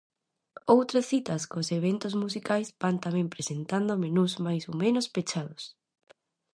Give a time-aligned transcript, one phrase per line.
[0.75, 5.63] Outras citas cos eventos musicais van tamén presentando menús máis ou menos pechados.